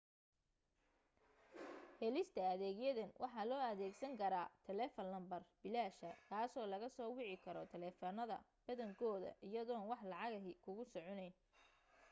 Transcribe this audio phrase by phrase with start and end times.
[2.03, 8.37] helista adeegyadan waxa loo adeegsan karaa taleefan lambar bilaasha kaasoo laga soo wici karo taleefanada
[8.65, 11.33] badankooda iyadoon wax lacag ahi kugu soconeyn